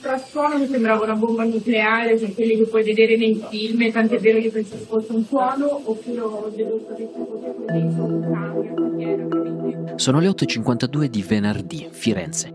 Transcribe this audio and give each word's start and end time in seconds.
ultrasuono 0.00 0.58
mi 0.58 0.66
sembrava 0.66 1.04
una 1.04 1.14
bomba 1.14 1.44
nucleare, 1.44 2.18
cioè 2.18 2.32
quelli 2.32 2.56
che 2.56 2.64
puoi 2.64 2.82
vedere 2.82 3.16
nei 3.16 3.40
film, 3.50 3.92
tant'è 3.92 4.18
vero 4.18 4.40
che 4.40 4.50
pensavo 4.50 4.84
fosse 4.84 5.12
un 5.12 5.24
suono, 5.24 5.80
oppure 5.84 6.20
ho 6.20 6.50
dedotto 6.54 6.94
che 6.94 7.08
fosse 7.12 8.00
un 8.00 8.24
camion, 8.96 9.92
Sono 9.96 10.20
le 10.20 10.28
8.52 10.28 11.04
di 11.04 11.22
venerdì, 11.22 11.86
Firenze. 11.90 12.54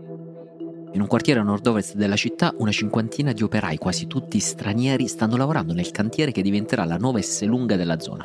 In 0.92 1.00
un 1.00 1.06
quartiere 1.06 1.40
a 1.40 1.42
nord-ovest 1.42 1.94
della 1.94 2.16
città, 2.16 2.52
una 2.58 2.72
cinquantina 2.72 3.32
di 3.32 3.42
operai, 3.42 3.76
quasi 3.76 4.06
tutti 4.06 4.40
stranieri, 4.40 5.06
stanno 5.06 5.36
lavorando 5.36 5.72
nel 5.72 5.90
cantiere 5.90 6.32
che 6.32 6.42
diventerà 6.42 6.84
la 6.84 6.96
nuova 6.96 7.18
Esselunga 7.18 7.76
della 7.76 8.00
zona. 8.00 8.24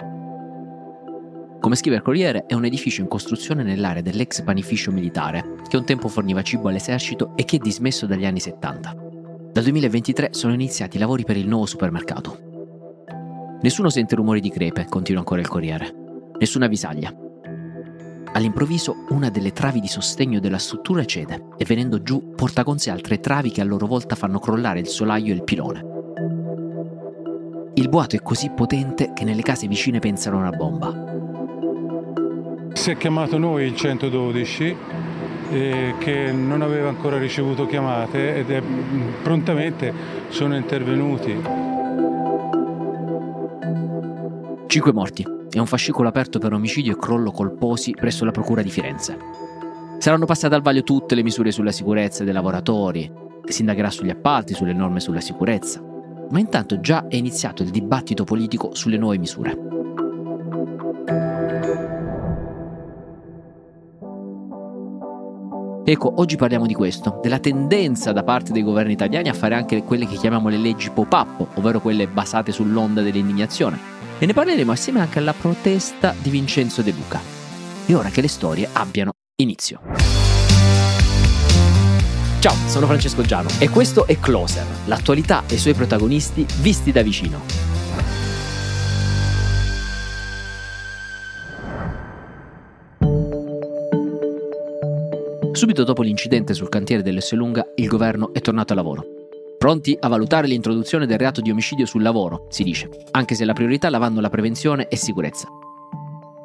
Come 1.59 1.75
scrive 1.75 1.97
il 1.97 2.01
Corriere, 2.01 2.45
è 2.47 2.55
un 2.55 2.65
edificio 2.65 3.01
in 3.01 3.07
costruzione 3.07 3.61
nell'area 3.61 4.01
dell'ex 4.01 4.41
panificio 4.41 4.91
militare, 4.91 5.57
che 5.67 5.77
un 5.77 5.85
tempo 5.85 6.07
forniva 6.07 6.41
cibo 6.41 6.69
all'esercito 6.69 7.33
e 7.35 7.43
che 7.45 7.57
è 7.57 7.59
dismesso 7.59 8.07
dagli 8.07 8.25
anni 8.25 8.39
70. 8.39 9.10
Dal 9.51 9.63
2023 9.63 10.29
sono 10.31 10.53
iniziati 10.53 10.95
i 10.95 10.99
lavori 10.99 11.25
per 11.25 11.35
il 11.35 11.45
nuovo 11.45 11.65
supermercato. 11.65 12.39
Nessuno 13.61 13.89
sente 13.89 14.15
rumori 14.15 14.39
di 14.39 14.49
crepe, 14.49 14.85
continua 14.87 15.19
ancora 15.19 15.41
il 15.41 15.49
Corriere. 15.49 15.93
Nessuna 16.39 16.67
visaglia. 16.67 17.13
All'improvviso 18.31 19.05
una 19.09 19.29
delle 19.29 19.51
travi 19.51 19.81
di 19.81 19.89
sostegno 19.89 20.39
della 20.39 20.57
struttura 20.57 21.03
cede 21.03 21.49
e 21.57 21.65
venendo 21.65 22.01
giù 22.01 22.31
porta 22.33 22.63
con 22.63 22.77
sé 22.77 22.91
altre 22.91 23.19
travi 23.19 23.51
che 23.51 23.59
a 23.59 23.65
loro 23.65 23.87
volta 23.87 24.15
fanno 24.15 24.39
crollare 24.39 24.79
il 24.79 24.87
solaio 24.87 25.33
e 25.33 25.35
il 25.35 25.43
pilone. 25.43 25.85
Il 27.73 27.89
boato 27.89 28.15
è 28.15 28.21
così 28.21 28.51
potente 28.51 29.11
che 29.13 29.25
nelle 29.25 29.41
case 29.41 29.67
vicine 29.67 29.99
pensano 29.99 30.37
a 30.37 30.47
una 30.47 30.51
bomba. 30.51 31.09
Si 32.71 32.89
è 32.89 32.95
chiamato 32.95 33.37
noi 33.37 33.65
il 33.65 33.75
112 33.75 34.77
eh, 35.51 35.93
che 35.99 36.31
non 36.31 36.61
aveva 36.61 36.89
ancora 36.89 37.17
ricevuto 37.17 37.65
chiamate 37.65 38.37
ed 38.37 38.49
è, 38.49 38.61
prontamente 39.21 39.93
sono 40.29 40.55
intervenuti. 40.55 41.39
Cinque 44.67 44.93
morti 44.93 45.25
e 45.51 45.59
un 45.59 45.65
fascicolo 45.65 46.07
aperto 46.07 46.39
per 46.39 46.53
omicidio 46.53 46.93
e 46.93 46.97
crollo 46.97 47.31
colposi 47.31 47.91
presso 47.91 48.23
la 48.23 48.31
Procura 48.31 48.61
di 48.61 48.69
Firenze. 48.69 49.17
Saranno 49.97 50.25
passate 50.25 50.55
al 50.55 50.61
vaglio 50.61 50.83
tutte 50.83 51.13
le 51.13 51.23
misure 51.23 51.51
sulla 51.51 51.71
sicurezza 51.71 52.23
dei 52.23 52.33
lavoratori, 52.33 53.11
si 53.43 53.61
indagherà 53.61 53.89
sugli 53.89 54.09
appalti, 54.09 54.53
sulle 54.53 54.73
norme 54.73 55.01
sulla 55.01 55.19
sicurezza, 55.19 55.83
ma 56.29 56.39
intanto 56.39 56.79
già 56.79 57.07
è 57.07 57.17
iniziato 57.17 57.61
il 57.61 57.69
dibattito 57.69 58.23
politico 58.23 58.73
sulle 58.73 58.97
nuove 58.97 59.17
misure. 59.17 59.80
Ecco, 65.91 66.13
oggi 66.21 66.37
parliamo 66.37 66.65
di 66.65 66.73
questo, 66.73 67.19
della 67.21 67.39
tendenza 67.39 68.13
da 68.13 68.23
parte 68.23 68.53
dei 68.53 68.63
governi 68.63 68.93
italiani 68.93 69.27
a 69.27 69.33
fare 69.33 69.55
anche 69.55 69.83
quelle 69.83 70.07
che 70.07 70.15
chiamiamo 70.15 70.47
le 70.47 70.55
leggi 70.55 70.89
pop-up, 70.89 71.57
ovvero 71.57 71.81
quelle 71.81 72.07
basate 72.07 72.53
sull'onda 72.53 73.01
dell'indignazione. 73.01 73.77
E 74.17 74.25
ne 74.25 74.31
parleremo 74.31 74.71
assieme 74.71 75.01
anche 75.01 75.19
alla 75.19 75.33
protesta 75.33 76.15
di 76.17 76.29
Vincenzo 76.29 76.81
De 76.81 76.91
Luca. 76.91 77.19
E 77.85 77.93
ora 77.93 78.07
che 78.07 78.21
le 78.21 78.29
storie 78.29 78.69
abbiano 78.71 79.11
inizio. 79.41 79.81
Ciao, 82.39 82.55
sono 82.67 82.85
Francesco 82.85 83.23
Giano 83.23 83.49
e 83.59 83.67
questo 83.67 84.07
è 84.07 84.17
Closer, 84.17 84.65
l'attualità 84.85 85.43
e 85.45 85.55
i 85.55 85.57
suoi 85.57 85.73
protagonisti 85.73 86.45
visti 86.61 86.93
da 86.93 87.01
vicino. 87.01 87.80
Subito 95.61 95.83
dopo 95.83 96.01
l'incidente 96.01 96.55
sul 96.55 96.69
cantiere 96.69 97.03
dell'Esselunga, 97.03 97.73
il 97.75 97.87
governo 97.87 98.33
è 98.33 98.41
tornato 98.41 98.73
a 98.73 98.75
lavoro. 98.75 99.05
Pronti 99.59 99.95
a 99.99 100.07
valutare 100.07 100.47
l'introduzione 100.47 101.05
del 101.05 101.19
reato 101.19 101.39
di 101.39 101.51
omicidio 101.51 101.85
sul 101.85 102.01
lavoro, 102.01 102.47
si 102.49 102.63
dice, 102.63 102.89
anche 103.11 103.35
se 103.35 103.45
la 103.45 103.53
priorità 103.53 103.91
la 103.91 103.99
vanno 103.99 104.21
la 104.21 104.31
prevenzione 104.31 104.87
e 104.87 104.95
sicurezza. 104.95 105.47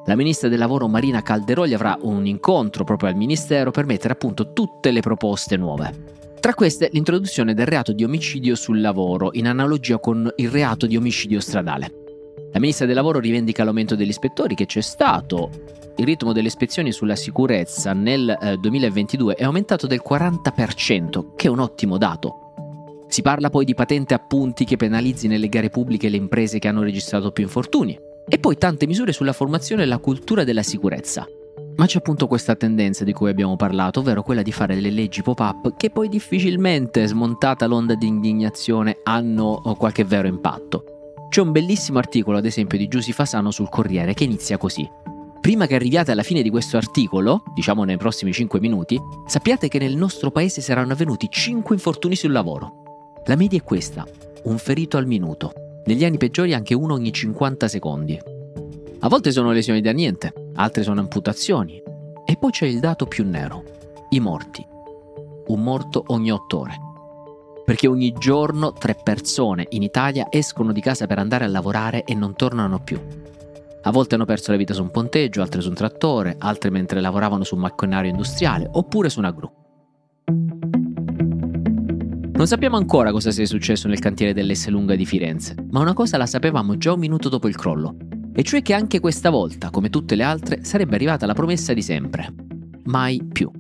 La 0.05 0.17
ministra 0.17 0.51
del 0.51 0.59
lavoro 0.59 0.87
Marina 0.87 1.23
Calderoli 1.23 1.73
avrà 1.73 1.97
un 2.03 2.27
incontro 2.27 2.85
proprio 2.85 3.09
al 3.09 3.17
ministero 3.17 3.71
per 3.71 3.87
mettere 3.87 4.13
a 4.13 4.17
punto 4.17 4.53
tutte 4.53 4.91
le 4.91 5.01
proposte 5.01 5.57
nuove. 5.57 5.95
Tra 6.39 6.53
queste 6.53 6.91
l'introduzione 6.93 7.55
del 7.55 7.65
reato 7.65 7.93
di 7.93 8.05
omicidio 8.05 8.55
sul 8.55 8.83
lavoro, 8.83 9.31
in 9.33 9.47
analogia 9.47 9.99
con 9.99 10.31
il 10.37 10.51
reato 10.51 10.85
di 10.85 10.95
omicidio 10.95 11.41
stradale. 11.41 12.06
La 12.57 12.63
ministra 12.63 12.87
del 12.87 12.95
lavoro 12.95 13.19
rivendica 13.19 13.65
l'aumento 13.65 13.97
degli 13.97 14.09
ispettori 14.09 14.55
che 14.55 14.65
c'è 14.65 14.81
stato, 14.81 15.51
il 15.97 16.07
ritmo 16.07 16.33
delle 16.33 16.47
ispezioni 16.47 16.91
sulla 16.91 17.15
sicurezza 17.15 17.93
nel 17.93 18.31
eh, 18.31 18.57
2022 18.57 19.35
è 19.35 19.45
aumentato 19.45 19.87
del 19.87 20.01
40%, 20.03 21.35
che 21.37 21.49
è 21.49 21.51
un 21.51 21.59
ottimo 21.59 21.99
dato. 21.99 23.05
Si 23.09 23.21
parla 23.21 23.51
poi 23.51 23.67
di 23.67 23.75
patente 23.75 24.15
a 24.15 24.19
punti 24.19 24.65
che 24.65 24.77
penalizzi 24.77 25.29
nelle 25.29 25.51
gare 25.51 25.69
pubbliche 25.69 26.09
le 26.09 26.17
imprese 26.17 26.59
che 26.59 26.67
hanno 26.67 26.83
registrato 26.83 27.31
più 27.31 27.45
infortuni. 27.45 27.95
E 28.27 28.39
poi 28.39 28.57
tante 28.57 28.87
misure 28.87 29.13
sulla 29.13 29.35
formazione 29.35 29.83
e 29.83 29.87
la 29.87 29.99
cultura 29.99 30.43
della 30.43 30.63
sicurezza. 30.63 31.27
Ma 31.77 31.85
c'è 31.85 31.99
appunto 31.99 32.27
questa 32.27 32.57
tendenza 32.57 33.05
di 33.05 33.13
cui 33.13 33.29
abbiamo 33.29 33.57
parlato, 33.57 34.01
ovvero 34.01 34.23
quella 34.23 34.41
di 34.41 34.51
fare 34.51 34.77
le 34.77 34.91
leggi 34.91 35.21
pop-up 35.21 35.77
che 35.77 35.91
poi 35.91 36.09
difficilmente, 36.09 37.07
smontata 37.07 37.67
l'onda 37.67 37.95
di 37.95 38.07
indignazione, 38.07 39.01
hanno 39.03 39.61
qualche 39.77 40.05
vero 40.05 40.27
impatto. 40.27 40.96
C'è 41.29 41.41
un 41.41 41.53
bellissimo 41.53 41.99
articolo, 41.99 42.39
ad 42.39 42.47
esempio, 42.47 42.79
di 42.79 42.89
Giusy 42.89 43.13
Fasano 43.13 43.51
sul 43.51 43.69
Corriere 43.69 44.15
che 44.15 44.25
inizia 44.25 44.57
così. 44.57 44.89
Prima 45.41 45.67
che 45.67 45.75
arriviate 45.75 46.11
alla 46.11 46.23
fine 46.23 46.43
di 46.43 46.51
questo 46.51 46.77
articolo, 46.77 47.43
diciamo 47.55 47.85
nei 47.85 47.97
prossimi 47.97 48.33
5 48.33 48.59
minuti, 48.59 48.99
sappiate 49.27 49.69
che 49.69 49.79
nel 49.79 49.97
nostro 49.97 50.31
paese 50.31 50.61
saranno 50.61 50.93
avvenuti 50.93 51.29
5 51.31 51.75
infortuni 51.75 52.17
sul 52.17 52.33
lavoro. 52.33 53.23
La 53.27 53.37
media 53.37 53.59
è 53.59 53.63
questa, 53.63 54.07
un 54.45 54.59
ferito 54.59 54.97
al 54.97 55.07
minuto. 55.07 55.53
Negli 55.85 56.05
anni 56.05 56.17
peggiori 56.17 56.55
anche 56.55 56.75
uno 56.75 56.95
ogni 56.95 57.13
50 57.13 57.69
secondi. 57.69 58.19
A 59.01 59.09
volte 59.09 59.31
sono 59.31 59.53
lesioni 59.53 59.81
da 59.81 59.93
niente, 59.93 60.33
altre 60.55 60.83
sono 60.83 61.01
amputazioni. 61.01 61.81
E 62.25 62.37
poi 62.37 62.51
c'è 62.51 62.67
il 62.67 62.81
dato 62.81 63.07
più 63.07 63.25
nero, 63.25 63.63
i 64.11 64.21
morti. 64.21 64.67
Un 65.49 65.63
morto 65.63 66.03
ogni 66.09 66.33
8 66.33 66.59
ore. 66.59 66.86
Perché 67.67 67.89
ogni 67.89 68.13
giorno 68.13 68.73
tre 68.73 68.95
persone 68.95 69.67
in 69.71 69.83
Italia 69.83 70.29
escono 70.31 70.71
di 70.71 70.81
casa 70.81 71.09
per 71.09 71.19
andare 71.19 71.45
a 71.45 71.49
lavorare 71.49 72.05
e 72.05 72.15
non 72.15 72.37
tornano 72.37 72.79
più. 72.79 72.97
A 73.83 73.91
volte 73.91 74.15
hanno 74.15 74.25
perso 74.25 74.53
la 74.53 74.57
vita 74.57 74.73
su 74.73 74.83
un 74.83 74.93
ponteggio, 74.93 75.43
altre 75.43 75.61
su 75.61 75.69
un 75.69 75.75
trattore, 75.75 76.37
altre 76.39 76.71
mentre 76.71 77.01
lavoravano 77.01 77.43
su 77.43 77.57
un 77.57 77.63
macchinario 77.63 78.11
industriale 78.11 78.69
oppure 78.71 79.09
su 79.09 79.19
una 79.19 79.33
gru. 79.33 79.51
Non 82.35 82.47
sappiamo 82.47 82.77
ancora 82.77 83.11
cosa 83.11 83.33
sia 83.33 83.47
successo 83.47 83.89
nel 83.89 83.99
cantiere 83.99 84.33
dell'Esselunga 84.33 84.95
di 84.95 85.05
Firenze, 85.05 85.57
ma 85.71 85.81
una 85.81 85.95
cosa 85.95 86.19
la 86.19 86.27
sapevamo 86.27 86.77
già 86.77 86.93
un 86.93 87.01
minuto 87.01 87.29
dopo 87.29 87.49
il 87.49 87.57
crollo, 87.57 87.97
e 88.33 88.45
cioè 88.45 88.63
che 88.63 88.75
anche 88.75 89.01
questa 89.01 89.31
volta, 89.31 89.71
come 89.71 89.91
tutte 89.91 90.15
le 90.15 90.23
altre, 90.23 90.63
sarebbe 90.63 90.95
arrivata 90.95 91.27
la 91.27 91.35
promessa 91.35 91.73
di 91.73 91.83
sempre. 91.83 92.33
Mai 92.85 93.25
più. 93.25 93.51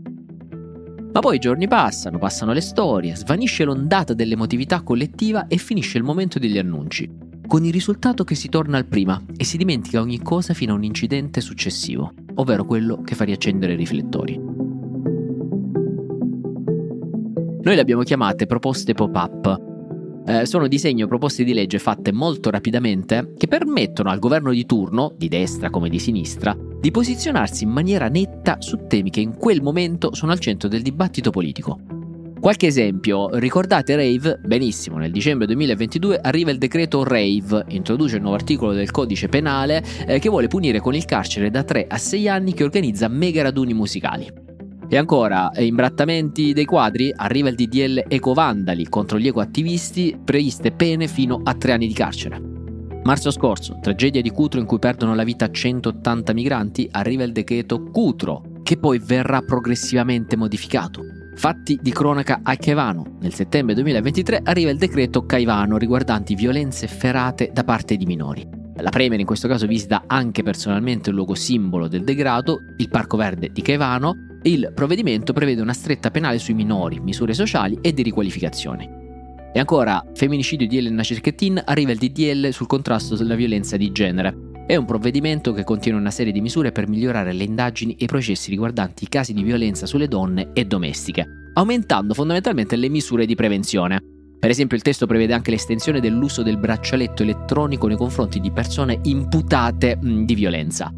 Ma 1.16 1.22
poi 1.22 1.36
i 1.36 1.38
giorni 1.38 1.66
passano, 1.66 2.18
passano 2.18 2.52
le 2.52 2.60
storie, 2.60 3.16
svanisce 3.16 3.64
l'ondata 3.64 4.12
dell'emotività 4.12 4.82
collettiva 4.82 5.46
e 5.46 5.56
finisce 5.56 5.96
il 5.96 6.04
momento 6.04 6.38
degli 6.38 6.58
annunci 6.58 7.10
con 7.46 7.64
il 7.64 7.72
risultato 7.72 8.22
che 8.22 8.34
si 8.34 8.50
torna 8.50 8.76
al 8.76 8.84
prima 8.84 9.22
e 9.34 9.44
si 9.44 9.56
dimentica 9.56 10.02
ogni 10.02 10.20
cosa 10.20 10.52
fino 10.52 10.74
a 10.74 10.76
un 10.76 10.84
incidente 10.84 11.40
successivo, 11.40 12.12
ovvero 12.34 12.66
quello 12.66 13.00
che 13.00 13.14
fa 13.14 13.24
riaccendere 13.24 13.72
i 13.72 13.76
riflettori. 13.76 14.38
Noi 17.62 17.74
le 17.74 17.80
abbiamo 17.80 18.02
chiamate 18.02 18.44
proposte 18.44 18.92
pop-up. 18.92 19.60
Eh, 20.26 20.44
sono 20.44 20.66
o 20.66 21.06
proposte 21.06 21.44
di 21.44 21.54
legge 21.54 21.78
fatte 21.78 22.12
molto 22.12 22.50
rapidamente 22.50 23.32
che 23.38 23.46
permettono 23.46 24.10
al 24.10 24.18
governo 24.18 24.50
di 24.50 24.66
turno, 24.66 25.14
di 25.16 25.28
destra 25.28 25.70
come 25.70 25.88
di 25.88 25.98
sinistra, 25.98 26.54
di 26.86 26.92
posizionarsi 26.92 27.64
in 27.64 27.70
maniera 27.70 28.06
netta 28.06 28.58
su 28.60 28.86
temi 28.86 29.10
che 29.10 29.18
in 29.18 29.36
quel 29.36 29.60
momento 29.60 30.14
sono 30.14 30.30
al 30.30 30.38
centro 30.38 30.68
del 30.68 30.82
dibattito 30.82 31.30
politico 31.32 31.80
Qualche 32.38 32.68
esempio, 32.68 33.36
ricordate 33.38 33.96
Rave? 33.96 34.38
Benissimo, 34.44 34.98
nel 34.98 35.10
dicembre 35.10 35.46
2022 35.46 36.20
arriva 36.22 36.52
il 36.52 36.58
decreto 36.58 37.02
Rave, 37.02 37.64
introduce 37.70 38.14
il 38.16 38.22
nuovo 38.22 38.36
articolo 38.36 38.72
del 38.72 38.92
codice 38.92 39.26
penale 39.26 39.82
eh, 40.06 40.20
che 40.20 40.28
vuole 40.28 40.46
punire 40.46 40.78
con 40.78 40.94
il 40.94 41.06
carcere 41.06 41.50
da 41.50 41.64
3 41.64 41.86
a 41.88 41.98
6 41.98 42.28
anni 42.28 42.54
chi 42.54 42.62
organizza 42.62 43.08
mega 43.08 43.42
raduni 43.42 43.74
musicali. 43.74 44.30
E 44.88 44.96
ancora, 44.96 45.50
eh, 45.50 45.64
imbrattamenti 45.64 46.52
dei 46.52 46.66
quadri, 46.66 47.12
arriva 47.12 47.48
il 47.48 47.56
DDL 47.56 48.04
Ecovandali 48.06 48.88
contro 48.88 49.18
gli 49.18 49.26
ecoattivisti, 49.26 50.16
previste 50.22 50.70
pene 50.70 51.08
fino 51.08 51.40
a 51.42 51.52
3 51.52 51.72
anni 51.72 51.88
di 51.88 51.94
carcere. 51.94 52.55
Marzo 53.06 53.30
scorso, 53.30 53.78
tragedia 53.80 54.20
di 54.20 54.30
Cutro 54.30 54.58
in 54.58 54.66
cui 54.66 54.80
perdono 54.80 55.14
la 55.14 55.22
vita 55.22 55.48
180 55.48 56.32
migranti, 56.32 56.88
arriva 56.90 57.22
il 57.22 57.30
decreto 57.30 57.84
Cutro, 57.84 58.42
che 58.64 58.78
poi 58.78 58.98
verrà 58.98 59.42
progressivamente 59.42 60.34
modificato. 60.34 61.02
Fatti 61.36 61.78
di 61.80 61.92
cronaca 61.92 62.40
a 62.42 62.56
Caivano. 62.56 63.18
Nel 63.20 63.32
settembre 63.32 63.76
2023 63.76 64.40
arriva 64.42 64.70
il 64.70 64.78
decreto 64.78 65.24
Caivano 65.24 65.78
riguardanti 65.78 66.34
violenze 66.34 66.88
ferate 66.88 67.52
da 67.54 67.62
parte 67.62 67.94
di 67.94 68.06
minori. 68.06 68.44
La 68.78 68.90
Premier 68.90 69.20
in 69.20 69.26
questo 69.26 69.46
caso 69.46 69.68
visita 69.68 70.02
anche 70.08 70.42
personalmente 70.42 71.10
il 71.10 71.14
luogo 71.14 71.36
simbolo 71.36 71.86
del 71.86 72.02
degrado, 72.02 72.58
il 72.76 72.88
Parco 72.88 73.16
Verde 73.16 73.50
di 73.52 73.62
Caivano. 73.62 74.16
Il 74.42 74.72
provvedimento 74.74 75.32
prevede 75.32 75.62
una 75.62 75.74
stretta 75.74 76.10
penale 76.10 76.40
sui 76.40 76.54
minori, 76.54 76.98
misure 76.98 77.34
sociali 77.34 77.78
e 77.82 77.92
di 77.92 78.02
riqualificazione. 78.02 79.05
E 79.56 79.58
ancora, 79.58 80.04
femminicidio 80.12 80.66
di 80.66 80.76
Elena 80.76 81.02
Cerchettin, 81.02 81.62
arriva 81.64 81.90
il 81.90 81.96
DDL 81.96 82.50
sul 82.52 82.66
contrasto 82.66 83.16
sulla 83.16 83.34
violenza 83.34 83.78
di 83.78 83.90
genere. 83.90 84.36
È 84.66 84.76
un 84.76 84.84
provvedimento 84.84 85.54
che 85.54 85.64
contiene 85.64 85.96
una 85.96 86.10
serie 86.10 86.30
di 86.30 86.42
misure 86.42 86.72
per 86.72 86.86
migliorare 86.86 87.32
le 87.32 87.44
indagini 87.44 87.94
e 87.94 88.04
i 88.04 88.06
processi 88.06 88.50
riguardanti 88.50 89.04
i 89.04 89.08
casi 89.08 89.32
di 89.32 89.42
violenza 89.42 89.86
sulle 89.86 90.08
donne 90.08 90.50
e 90.52 90.66
domestiche, 90.66 91.26
aumentando 91.54 92.12
fondamentalmente 92.12 92.76
le 92.76 92.90
misure 92.90 93.24
di 93.24 93.34
prevenzione. 93.34 93.98
Per 94.38 94.50
esempio 94.50 94.76
il 94.76 94.82
testo 94.82 95.06
prevede 95.06 95.32
anche 95.32 95.52
l'estensione 95.52 96.00
dell'uso 96.00 96.42
del 96.42 96.58
braccialetto 96.58 97.22
elettronico 97.22 97.86
nei 97.86 97.96
confronti 97.96 98.40
di 98.40 98.50
persone 98.50 99.00
imputate 99.04 99.98
di 99.98 100.34
violenza. 100.34 100.92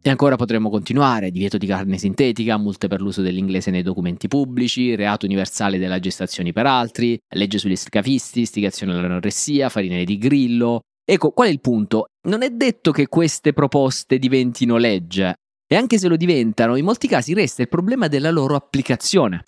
E 0.00 0.10
ancora 0.10 0.36
potremmo 0.36 0.70
continuare, 0.70 1.30
divieto 1.30 1.58
di 1.58 1.66
carne 1.66 1.98
sintetica, 1.98 2.56
multe 2.56 2.86
per 2.86 3.00
l'uso 3.00 3.20
dell'inglese 3.20 3.70
nei 3.70 3.82
documenti 3.82 4.28
pubblici, 4.28 4.94
reato 4.94 5.26
universale 5.26 5.78
della 5.78 5.98
gestazione 5.98 6.52
per 6.52 6.66
altri, 6.66 7.18
legge 7.34 7.58
sugli 7.58 7.76
scafisti, 7.76 8.40
istigazione 8.40 8.92
all'anoressia, 8.92 9.68
farinelli 9.68 10.04
di 10.04 10.18
grillo. 10.18 10.80
Ecco, 11.04 11.30
qual 11.30 11.48
è 11.48 11.50
il 11.50 11.60
punto? 11.60 12.06
Non 12.28 12.42
è 12.42 12.50
detto 12.50 12.92
che 12.92 13.08
queste 13.08 13.52
proposte 13.52 14.18
diventino 14.18 14.76
legge, 14.76 15.34
e 15.66 15.76
anche 15.76 15.98
se 15.98 16.08
lo 16.08 16.16
diventano, 16.16 16.76
in 16.76 16.84
molti 16.84 17.08
casi 17.08 17.34
resta 17.34 17.62
il 17.62 17.68
problema 17.68 18.08
della 18.08 18.30
loro 18.30 18.54
applicazione. 18.54 19.42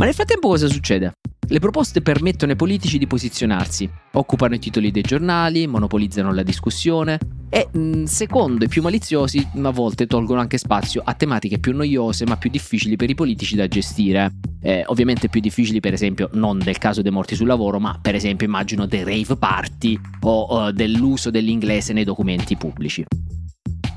Ma 0.00 0.06
nel 0.06 0.14
frattempo 0.14 0.48
cosa 0.48 0.66
succede? 0.66 1.12
Le 1.52 1.58
proposte 1.58 2.00
permettono 2.00 2.52
ai 2.52 2.56
politici 2.56 2.96
di 2.96 3.08
posizionarsi, 3.08 3.90
occupano 4.12 4.54
i 4.54 4.60
titoli 4.60 4.92
dei 4.92 5.02
giornali, 5.02 5.66
monopolizzano 5.66 6.32
la 6.32 6.44
discussione 6.44 7.18
e, 7.48 7.68
mm, 7.76 8.04
secondo 8.04 8.66
i 8.66 8.68
più 8.68 8.82
maliziosi, 8.82 9.44
a 9.60 9.70
volte 9.70 10.06
tolgono 10.06 10.38
anche 10.38 10.58
spazio 10.58 11.02
a 11.04 11.12
tematiche 11.14 11.58
più 11.58 11.74
noiose 11.74 12.24
ma 12.24 12.36
più 12.36 12.50
difficili 12.50 12.94
per 12.94 13.10
i 13.10 13.16
politici 13.16 13.56
da 13.56 13.66
gestire. 13.66 14.30
Eh, 14.62 14.84
ovviamente 14.86 15.28
più 15.28 15.40
difficili 15.40 15.80
per 15.80 15.92
esempio 15.92 16.28
non 16.34 16.60
del 16.60 16.78
caso 16.78 17.02
dei 17.02 17.10
morti 17.10 17.34
sul 17.34 17.48
lavoro, 17.48 17.80
ma 17.80 17.98
per 18.00 18.14
esempio 18.14 18.46
immagino 18.46 18.86
dei 18.86 19.02
rave 19.02 19.36
party 19.36 19.98
o, 20.20 20.42
o 20.42 20.70
dell'uso 20.70 21.30
dell'inglese 21.30 21.92
nei 21.92 22.04
documenti 22.04 22.56
pubblici. 22.56 23.04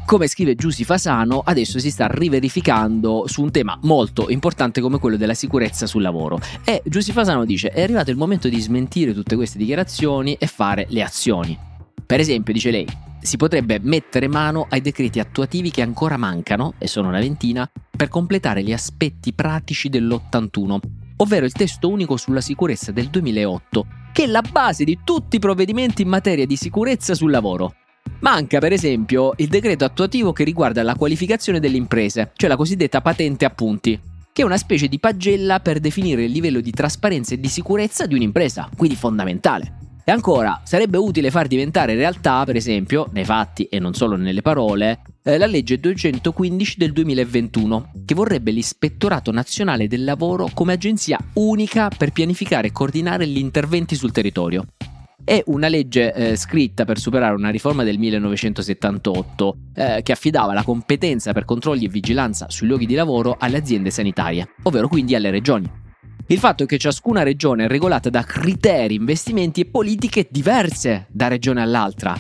Come 0.06 0.28
scrive 0.28 0.56
Giussi 0.56 0.84
Fasano, 0.84 1.42
adesso 1.44 1.80
si 1.80 1.90
sta 1.90 2.08
riverificando 2.08 3.24
su 3.26 3.42
un 3.42 3.52
tema 3.52 3.78
molto 3.84 4.30
importante 4.30 4.82
come 4.82 5.00
quello 5.00 5.16
della 5.16 5.34
sicurezza 5.34 5.88
sul 5.88 6.02
lavoro. 6.02 6.40
E 6.64 6.82
Giussi 6.86 7.12
Fasano 7.12 7.46
dice: 7.46 7.70
È 7.70 7.82
arrivato 7.82 8.12
il 8.12 8.18
momento 8.18 8.50
di 8.50 8.60
smentire 8.60 9.14
tutte 9.14 9.36
queste 9.36 9.58
dichiarazioni 9.58 10.36
e 10.36 10.46
fare 10.46 10.86
le 10.90 11.02
azioni. 11.02 11.58
Per 12.06 12.20
esempio, 12.20 12.54
dice 12.54 12.70
lei, 12.70 12.86
si 13.22 13.38
potrebbe 13.38 13.80
mettere 13.82 14.28
mano 14.28 14.68
ai 14.70 14.82
decreti 14.82 15.20
attuativi 15.20 15.72
che 15.72 15.82
ancora 15.82 16.18
mancano, 16.18 16.74
e 16.78 16.88
sono 16.88 17.08
una 17.08 17.20
ventina, 17.20 17.68
per 17.96 18.10
completare 18.10 18.62
gli 18.62 18.74
aspetti 18.74 19.34
pratici 19.34 19.90
dell'81, 19.90 20.78
ovvero 21.18 21.46
il 21.46 21.54
testo 21.54 21.90
unico 21.90 22.18
sulla 22.18 22.42
sicurezza 22.42 22.92
del 22.92 23.08
2008, 23.08 23.86
che 24.12 24.26
è 24.26 24.28
la 24.28 24.44
base 24.44 24.84
di 24.84 25.00
tutti 25.04 25.38
i 25.38 25.40
provvedimenti 25.40 26.02
in 26.02 26.10
materia 26.10 26.46
di 26.46 26.58
sicurezza 26.58 27.16
sul 27.16 27.32
lavoro. 27.32 27.76
Manca 28.24 28.60
per 28.60 28.72
esempio 28.72 29.34
il 29.36 29.50
decreto 29.50 29.84
attuativo 29.84 30.32
che 30.32 30.46
riguarda 30.46 30.82
la 30.82 30.96
qualificazione 30.96 31.60
delle 31.60 31.76
imprese, 31.76 32.32
cioè 32.38 32.48
la 32.48 32.56
cosiddetta 32.56 33.02
patente 33.02 33.44
a 33.44 33.50
punti, 33.50 34.00
che 34.32 34.42
è 34.42 34.46
una 34.46 34.56
specie 34.56 34.88
di 34.88 34.98
pagella 34.98 35.60
per 35.60 35.82
definire 35.82 36.24
il 36.24 36.32
livello 36.32 36.62
di 36.62 36.72
trasparenza 36.72 37.34
e 37.34 37.42
di 37.42 37.50
sicurezza 37.50 38.06
di 38.06 38.16
un'impresa, 38.16 38.70
quindi 38.78 38.96
fondamentale. 38.96 39.74
E 40.06 40.12
ancora, 40.14 40.62
sarebbe 40.64 40.98
utile 40.98 41.32
far 41.32 41.48
diventare 41.48 41.96
realtà, 41.96 42.46
per 42.46 42.56
esempio, 42.56 43.10
nei 43.12 43.26
fatti 43.26 43.66
e 43.66 43.80
non 43.80 43.94
solo 43.94 44.16
nelle 44.16 44.42
parole, 44.42 45.02
eh, 45.22 45.38
la 45.38 45.46
legge 45.46 45.78
215 45.78 46.76
del 46.78 46.94
2021, 46.94 47.92
che 48.06 48.16
vorrebbe 48.16 48.52
l'Ispettorato 48.52 49.32
Nazionale 49.32 49.90
del 49.90 50.06
Lavoro 50.06 50.50
come 50.54 50.72
agenzia 50.72 51.20
unica 51.34 51.90
per 51.90 52.14
pianificare 52.14 52.68
e 52.68 52.72
coordinare 52.72 53.28
gli 53.28 53.38
interventi 53.38 53.96
sul 53.96 54.14
territorio. 54.14 54.66
È 55.26 55.42
una 55.46 55.70
legge 55.70 56.14
eh, 56.14 56.36
scritta 56.36 56.84
per 56.84 57.00
superare 57.00 57.34
una 57.34 57.50
riforma 57.50 57.84
del 57.84 57.98
1978 57.98 59.58
eh, 59.74 60.02
che 60.04 60.12
affidava 60.12 60.52
la 60.52 60.64
competenza 60.64 61.32
per 61.32 61.46
controlli 61.46 61.86
e 61.86 61.88
vigilanza 61.88 62.50
sui 62.50 62.68
luoghi 62.68 62.86
di 62.86 62.94
lavoro 62.94 63.38
alle 63.40 63.56
aziende 63.56 63.90
sanitarie, 63.90 64.50
ovvero 64.64 64.90
quindi 64.90 65.16
alle 65.16 65.32
regioni. 65.32 65.72
Il 66.28 66.40
fatto 66.40 66.64
è 66.64 66.66
che 66.66 66.78
ciascuna 66.78 67.24
regione 67.24 67.66
è 67.66 67.68
regolata 67.70 68.10
da 68.10 68.24
criteri, 68.24 68.96
investimenti 68.96 69.62
e 69.62 69.66
politiche 69.66 70.28
diverse 70.30 71.08
da 71.10 71.30
regione 71.30 71.62
all'altra. 71.62 72.18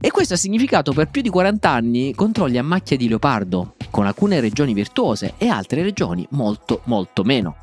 E 0.00 0.10
questo 0.12 0.34
ha 0.34 0.36
significato 0.36 0.92
per 0.92 1.10
più 1.10 1.22
di 1.22 1.30
40 1.30 1.68
anni 1.68 2.14
controlli 2.14 2.58
a 2.58 2.62
macchia 2.62 2.96
di 2.96 3.08
leopardo, 3.08 3.74
con 3.90 4.06
alcune 4.06 4.38
regioni 4.38 4.74
virtuose 4.74 5.34
e 5.38 5.48
altre 5.48 5.82
regioni 5.82 6.24
molto 6.30 6.82
molto 6.84 7.24
meno. 7.24 7.56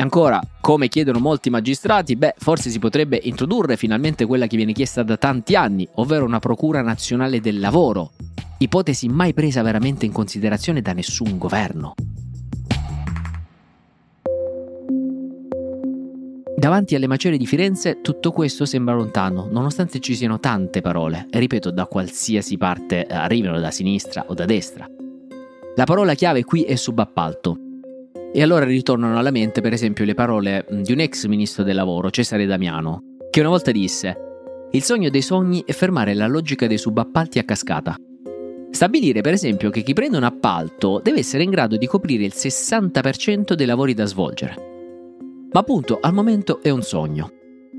E 0.00 0.02
ancora, 0.02 0.40
come 0.62 0.88
chiedono 0.88 1.18
molti 1.18 1.50
magistrati, 1.50 2.16
beh, 2.16 2.36
forse 2.38 2.70
si 2.70 2.78
potrebbe 2.78 3.20
introdurre 3.22 3.76
finalmente 3.76 4.24
quella 4.24 4.46
che 4.46 4.56
viene 4.56 4.72
chiesta 4.72 5.02
da 5.02 5.18
tanti 5.18 5.54
anni, 5.56 5.86
ovvero 5.96 6.24
una 6.24 6.38
procura 6.38 6.80
nazionale 6.80 7.38
del 7.38 7.60
lavoro, 7.60 8.12
ipotesi 8.56 9.08
mai 9.08 9.34
presa 9.34 9.60
veramente 9.60 10.06
in 10.06 10.12
considerazione 10.12 10.80
da 10.80 10.94
nessun 10.94 11.36
governo. 11.36 11.92
Davanti 16.56 16.94
alle 16.94 17.06
macerie 17.06 17.36
di 17.36 17.44
Firenze 17.44 18.00
tutto 18.00 18.32
questo 18.32 18.64
sembra 18.64 18.94
lontano, 18.94 19.48
nonostante 19.50 20.00
ci 20.00 20.14
siano 20.14 20.40
tante 20.40 20.80
parole, 20.80 21.26
e 21.28 21.38
ripeto, 21.38 21.70
da 21.70 21.84
qualsiasi 21.84 22.56
parte 22.56 23.04
arrivino, 23.04 23.60
da 23.60 23.70
sinistra 23.70 24.24
o 24.28 24.32
da 24.32 24.46
destra. 24.46 24.88
La 25.76 25.84
parola 25.84 26.14
chiave 26.14 26.42
qui 26.42 26.62
è 26.62 26.74
subappalto, 26.74 27.58
e 28.32 28.42
allora 28.42 28.64
ritornano 28.64 29.18
alla 29.18 29.30
mente 29.30 29.60
per 29.60 29.72
esempio 29.72 30.04
le 30.04 30.14
parole 30.14 30.64
di 30.70 30.92
un 30.92 31.00
ex 31.00 31.26
ministro 31.26 31.64
del 31.64 31.74
lavoro, 31.74 32.10
Cesare 32.10 32.46
Damiano, 32.46 33.16
che 33.30 33.40
una 33.40 33.48
volta 33.48 33.70
disse 33.72 34.16
Il 34.70 34.82
sogno 34.82 35.10
dei 35.10 35.22
sogni 35.22 35.62
è 35.66 35.72
fermare 35.72 36.14
la 36.14 36.26
logica 36.26 36.66
dei 36.66 36.78
subappalti 36.78 37.38
a 37.38 37.44
cascata. 37.44 37.96
Stabilire 38.70 39.20
per 39.20 39.32
esempio 39.32 39.70
che 39.70 39.82
chi 39.82 39.94
prende 39.94 40.16
un 40.16 40.22
appalto 40.22 41.00
deve 41.02 41.18
essere 41.18 41.42
in 41.42 41.50
grado 41.50 41.76
di 41.76 41.86
coprire 41.86 42.24
il 42.24 42.32
60% 42.34 43.54
dei 43.54 43.66
lavori 43.66 43.94
da 43.94 44.04
svolgere. 44.04 44.54
Ma 45.52 45.60
appunto 45.60 45.98
al 46.00 46.14
momento 46.14 46.62
è 46.62 46.70
un 46.70 46.82
sogno. 46.82 47.32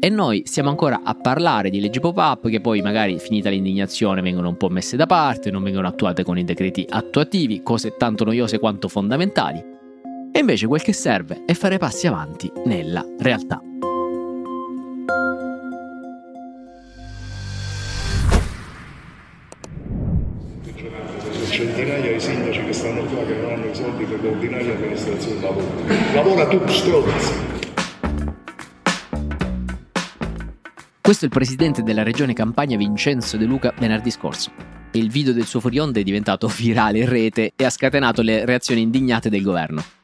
E 0.04 0.10
noi 0.10 0.44
stiamo 0.46 0.70
ancora 0.70 1.02
a 1.04 1.14
parlare 1.16 1.70
di 1.70 1.80
leggi 1.80 2.00
pop-up 2.00 2.50
che 2.50 2.60
poi 2.60 2.82
magari 2.82 3.20
finita 3.20 3.50
l'indignazione 3.50 4.22
vengono 4.22 4.50
un 4.50 4.58
po' 4.58 4.68
messe 4.68 4.98
da 4.98 5.06
parte, 5.06 5.52
non 5.52 5.64
vengono 5.64 5.88
attuate 5.88 6.24
con 6.24 6.38
i 6.38 6.44
decreti 6.44 6.86
attuativi, 6.90 7.62
cose 7.64 7.96
tanto 7.98 8.26
noiose 8.26 8.60
quanto 8.60 8.88
fondamentali. 8.90 9.80
Invece 10.42 10.66
quel 10.66 10.82
che 10.82 10.92
serve 10.92 11.44
è 11.46 11.54
fare 11.54 11.78
passi 11.78 12.08
avanti 12.08 12.52
nella 12.66 13.06
realtà. 13.20 13.62
centinaia 21.48 22.14
di 22.14 22.20
sindaci 22.20 22.64
che 22.64 22.74
stanno 22.74 23.04
qua 23.04 23.24
che 23.26 23.36
non 23.36 23.52
hanno 23.52 23.66
i 23.66 23.76
soldi 23.76 24.06
per 24.06 24.24
l'ordinaria 24.24 24.74
amministrazione 24.74 25.40
del 25.40 25.44
lavoro. 25.44 26.14
Lavora 26.14 26.48
tu, 26.48 26.68
stronzi! 26.68 27.34
Questo 31.02 31.26
è 31.26 31.28
il 31.28 31.34
presidente 31.34 31.84
della 31.84 32.04
regione 32.04 32.34
Campania 32.34 32.78
Vincenzo 32.78 33.38
De 33.38 33.46
Luca 33.46 33.74
venerdì 33.78 34.10
scorso. 34.10 34.52
Il 34.94 35.12
video 35.12 35.34
del 35.34 35.46
suo 35.46 35.60
fuori 35.60 35.78
onda 35.78 36.00
è 36.00 36.04
diventato 36.04 36.48
virale 36.58 37.00
in 37.00 37.10
rete 37.10 37.52
e 37.56 37.64
ha 37.64 37.70
scatenato 37.70 38.24
le 38.24 38.44
reazioni 38.46 38.82
indignate 38.82 39.30
del 39.30 39.44
governo. 39.44 40.01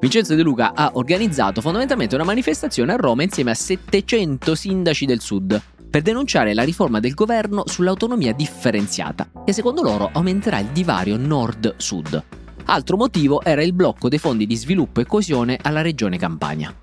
Vincenzo 0.00 0.34
De 0.34 0.42
Luca 0.42 0.72
ha 0.74 0.92
organizzato 0.94 1.60
fondamentalmente 1.60 2.14
una 2.14 2.24
manifestazione 2.24 2.94
a 2.94 2.96
Roma 2.96 3.22
insieme 3.22 3.50
a 3.50 3.54
700 3.54 4.54
sindaci 4.54 5.04
del 5.04 5.20
sud 5.20 5.60
per 5.90 6.00
denunciare 6.00 6.54
la 6.54 6.62
riforma 6.62 7.00
del 7.00 7.12
governo 7.12 7.64
sull'autonomia 7.66 8.32
differenziata, 8.32 9.28
che 9.44 9.52
secondo 9.52 9.82
loro 9.82 10.08
aumenterà 10.10 10.58
il 10.58 10.68
divario 10.68 11.18
nord-sud. 11.18 12.22
Altro 12.64 12.96
motivo 12.96 13.42
era 13.42 13.62
il 13.62 13.74
blocco 13.74 14.08
dei 14.08 14.18
fondi 14.18 14.46
di 14.46 14.56
sviluppo 14.56 15.00
e 15.00 15.06
coesione 15.06 15.58
alla 15.60 15.82
regione 15.82 16.16
Campania. 16.16 16.74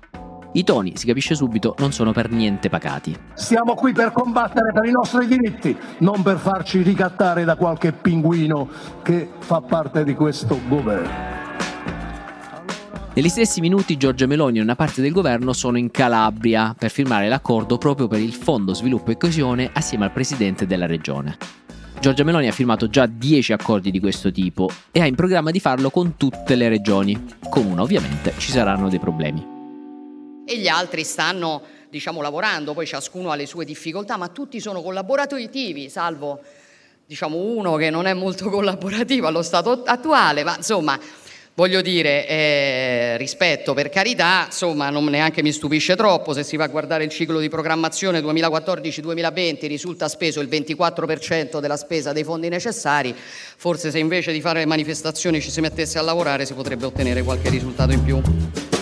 I 0.52 0.62
toni, 0.62 0.96
si 0.96 1.06
capisce 1.06 1.34
subito, 1.34 1.74
non 1.78 1.90
sono 1.90 2.12
per 2.12 2.30
niente 2.30 2.68
pacati. 2.68 3.16
Siamo 3.34 3.74
qui 3.74 3.92
per 3.92 4.12
combattere 4.12 4.72
per 4.72 4.84
i 4.84 4.92
nostri 4.92 5.26
diritti, 5.26 5.76
non 5.98 6.22
per 6.22 6.38
farci 6.38 6.82
ricattare 6.82 7.44
da 7.44 7.56
qualche 7.56 7.92
pinguino 7.92 8.68
che 9.02 9.28
fa 9.38 9.60
parte 9.60 10.04
di 10.04 10.14
questo 10.14 10.60
governo. 10.68 11.37
Negli 13.18 13.30
stessi 13.30 13.58
minuti 13.58 13.96
Giorgia 13.96 14.28
Meloni 14.28 14.58
e 14.58 14.62
una 14.62 14.76
parte 14.76 15.02
del 15.02 15.10
governo 15.10 15.52
sono 15.52 15.76
in 15.76 15.90
Calabria 15.90 16.72
per 16.78 16.88
firmare 16.88 17.26
l'accordo 17.26 17.76
proprio 17.76 18.06
per 18.06 18.20
il 18.20 18.32
Fondo 18.32 18.74
Sviluppo 18.74 19.10
e 19.10 19.16
Coesione 19.16 19.72
assieme 19.72 20.04
al 20.04 20.12
presidente 20.12 20.68
della 20.68 20.86
regione. 20.86 21.36
Giorgia 21.98 22.22
Meloni 22.22 22.46
ha 22.46 22.52
firmato 22.52 22.88
già 22.88 23.06
10 23.06 23.54
accordi 23.54 23.90
di 23.90 23.98
questo 23.98 24.30
tipo 24.30 24.70
e 24.92 25.00
ha 25.00 25.06
in 25.06 25.16
programma 25.16 25.50
di 25.50 25.58
farlo 25.58 25.90
con 25.90 26.16
tutte 26.16 26.54
le 26.54 26.68
regioni. 26.68 27.26
Con 27.50 27.66
una 27.66 27.82
ovviamente 27.82 28.34
ci 28.38 28.52
saranno 28.52 28.88
dei 28.88 29.00
problemi. 29.00 29.44
E 30.46 30.56
gli 30.56 30.68
altri 30.68 31.02
stanno, 31.02 31.62
diciamo, 31.90 32.22
lavorando, 32.22 32.72
poi 32.72 32.86
ciascuno 32.86 33.32
ha 33.32 33.34
le 33.34 33.46
sue 33.46 33.64
difficoltà, 33.64 34.16
ma 34.16 34.28
tutti 34.28 34.60
sono 34.60 34.80
collaborativi, 34.80 35.88
salvo 35.88 36.40
diciamo 37.08 37.38
uno 37.38 37.76
che 37.76 37.88
non 37.88 38.04
è 38.04 38.12
molto 38.12 38.50
collaborativo 38.50 39.26
allo 39.26 39.40
stato 39.40 39.82
attuale, 39.86 40.44
ma 40.44 40.56
insomma 40.56 41.00
voglio 41.58 41.80
dire, 41.80 42.24
eh, 42.28 43.16
rispetto 43.16 43.74
per 43.74 43.88
carità, 43.88 44.44
insomma, 44.46 44.90
non 44.90 45.04
neanche 45.06 45.42
mi 45.42 45.50
stupisce 45.50 45.96
troppo 45.96 46.32
se 46.32 46.44
si 46.44 46.56
va 46.56 46.62
a 46.62 46.68
guardare 46.68 47.02
il 47.02 47.10
ciclo 47.10 47.40
di 47.40 47.48
programmazione 47.48 48.20
2014-2020, 48.20 49.66
risulta 49.66 50.06
speso 50.06 50.38
il 50.38 50.46
24% 50.48 51.58
della 51.58 51.76
spesa 51.76 52.12
dei 52.12 52.22
fondi 52.22 52.48
necessari, 52.48 53.12
forse 53.12 53.90
se 53.90 53.98
invece 53.98 54.30
di 54.30 54.40
fare 54.40 54.64
manifestazioni 54.66 55.40
ci 55.40 55.50
si 55.50 55.60
mettesse 55.60 55.98
a 55.98 56.02
lavorare 56.02 56.46
si 56.46 56.54
potrebbe 56.54 56.86
ottenere 56.86 57.24
qualche 57.24 57.50
risultato 57.50 57.90
in 57.90 58.04
più. 58.04 58.77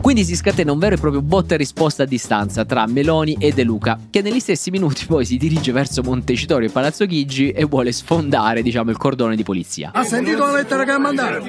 Quindi 0.00 0.24
si 0.24 0.34
scatena 0.34 0.72
un 0.72 0.78
vero 0.78 0.94
e 0.94 0.98
proprio 0.98 1.20
botta 1.22 1.54
e 1.54 1.56
risposta 1.58 2.04
a 2.04 2.06
distanza 2.06 2.64
tra 2.64 2.86
Meloni 2.86 3.36
e 3.38 3.52
De 3.52 3.62
Luca, 3.62 3.98
che 4.08 4.22
negli 4.22 4.40
stessi 4.40 4.70
minuti 4.70 5.06
poi 5.06 5.24
si 5.24 5.36
dirige 5.36 5.72
verso 5.72 6.02
Montecitorio 6.02 6.68
e 6.68 6.72
Palazzo 6.72 7.06
Chigi 7.06 7.50
e 7.50 7.64
vuole 7.64 7.92
sfondare, 7.92 8.62
diciamo, 8.62 8.90
il 8.90 8.96
cordone 8.96 9.36
di 9.36 9.42
polizia. 9.42 9.90
Ha 9.92 10.02
sentito 10.02 10.46
la 10.46 10.52
lettera 10.52 10.84
che 10.84 10.90
ha 10.90 10.98
mandato? 10.98 11.44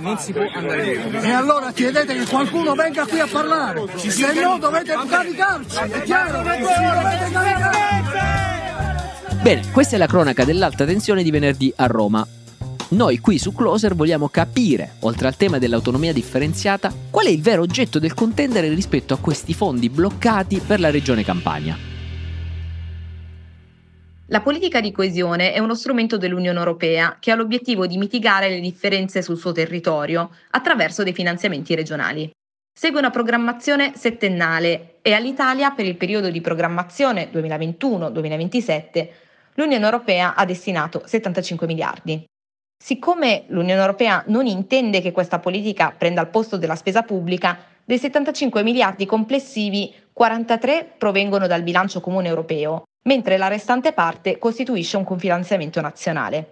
Non 0.00 0.16
si 0.18 0.32
può 0.32 0.42
andare 0.54 0.96
via. 0.96 1.20
E 1.20 1.30
allora 1.30 1.72
chiedete 1.72 2.14
che 2.14 2.24
qualcuno 2.26 2.74
venga 2.74 3.04
qui 3.06 3.20
a 3.20 3.26
parlare. 3.26 3.84
Se 3.96 4.32
no 4.40 4.56
dovete 4.58 4.94
caricarci. 5.08 5.76
È 5.76 6.02
chiaro? 6.02 6.38
Dovete 6.38 7.30
caricarci. 7.32 7.84
Bene, 9.42 9.70
questa 9.72 9.96
è 9.96 9.98
la 9.98 10.06
cronaca 10.06 10.44
dell'alta 10.44 10.84
tensione 10.84 11.22
di 11.22 11.30
venerdì 11.30 11.72
a 11.76 11.86
Roma. 11.86 12.26
Noi 12.96 13.18
qui 13.18 13.38
su 13.38 13.52
Closer 13.52 13.94
vogliamo 13.94 14.30
capire, 14.30 14.92
oltre 15.00 15.26
al 15.26 15.36
tema 15.36 15.58
dell'autonomia 15.58 16.14
differenziata, 16.14 16.90
qual 17.10 17.26
è 17.26 17.28
il 17.28 17.42
vero 17.42 17.60
oggetto 17.60 17.98
del 17.98 18.14
contendere 18.14 18.70
rispetto 18.70 19.12
a 19.12 19.18
questi 19.18 19.52
fondi 19.52 19.90
bloccati 19.90 20.62
per 20.66 20.80
la 20.80 20.90
regione 20.90 21.22
Campania. 21.22 21.76
La 24.28 24.40
politica 24.40 24.80
di 24.80 24.92
coesione 24.92 25.52
è 25.52 25.58
uno 25.58 25.74
strumento 25.74 26.16
dell'Unione 26.16 26.58
Europea 26.58 27.18
che 27.20 27.30
ha 27.30 27.34
l'obiettivo 27.34 27.86
di 27.86 27.98
mitigare 27.98 28.48
le 28.48 28.60
differenze 28.60 29.20
sul 29.20 29.36
suo 29.36 29.52
territorio 29.52 30.30
attraverso 30.52 31.02
dei 31.02 31.12
finanziamenti 31.12 31.74
regionali. 31.74 32.30
Segue 32.72 32.98
una 32.98 33.10
programmazione 33.10 33.92
settennale 33.94 35.00
e 35.02 35.12
all'Italia 35.12 35.70
per 35.72 35.84
il 35.84 35.98
periodo 35.98 36.30
di 36.30 36.40
programmazione 36.40 37.30
2021-2027 37.30 39.08
l'Unione 39.56 39.84
Europea 39.84 40.34
ha 40.34 40.46
destinato 40.46 41.02
75 41.04 41.66
miliardi. 41.66 42.26
Siccome 42.78 43.44
l'Unione 43.48 43.80
Europea 43.80 44.22
non 44.28 44.46
intende 44.46 45.00
che 45.00 45.12
questa 45.12 45.38
politica 45.38 45.94
prenda 45.96 46.20
il 46.20 46.28
posto 46.28 46.56
della 46.56 46.76
spesa 46.76 47.02
pubblica, 47.02 47.58
dei 47.84 47.98
75 47.98 48.62
miliardi 48.62 49.06
complessivi 49.06 49.94
43 50.12 50.94
provengono 50.98 51.46
dal 51.46 51.62
bilancio 51.62 52.00
comune 52.00 52.28
europeo, 52.28 52.84
mentre 53.08 53.36
la 53.36 53.48
restante 53.48 53.92
parte 53.92 54.38
costituisce 54.38 54.96
un 54.96 55.04
confinanziamento 55.04 55.80
nazionale. 55.80 56.48